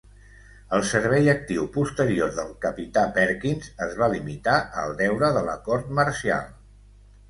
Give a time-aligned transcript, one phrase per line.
[0.77, 5.59] El servei actiu posterior del Capità Perkins es va limitar a el deure de la
[5.71, 6.55] cort marcial.